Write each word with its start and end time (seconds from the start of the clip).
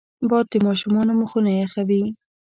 باد 0.29 0.45
د 0.51 0.53
ماشومانو 0.67 1.11
مخونه 1.21 1.49
یخوي 1.61 2.03